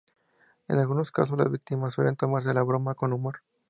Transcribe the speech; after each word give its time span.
En 0.67 0.79
algunos 0.79 1.11
casos 1.11 1.37
las 1.37 1.51
víctimas 1.51 1.93
suelen 1.93 2.15
tomarse 2.15 2.55
la 2.55 2.63
"broma" 2.63 2.95
con 2.95 3.13
humor. 3.13 3.43